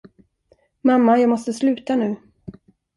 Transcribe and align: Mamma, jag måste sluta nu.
Mamma, 0.83 1.17
jag 1.17 1.29
måste 1.29 1.53
sluta 1.53 1.95
nu. 1.95 2.15